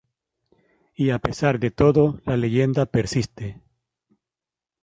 Y 0.95 1.11
a 1.11 1.19
pesar 1.19 1.59
de 1.59 1.69
todo 1.69 2.19
la 2.25 2.35
leyenda 2.35 2.87
persiste. 2.87 3.61